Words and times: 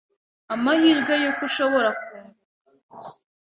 amahirwe 0.53 1.13
y’uko 1.21 1.41
ushobora 1.49 1.89
kunguka.” 2.01 3.09